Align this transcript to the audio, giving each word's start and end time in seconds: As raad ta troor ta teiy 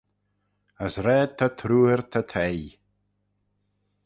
As 0.85 0.95
raad 1.05 1.29
ta 1.37 1.47
troor 1.59 1.99
ta 2.11 2.21
teiy 2.31 2.63